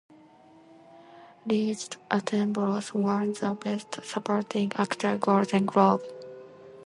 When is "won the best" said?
2.95-4.03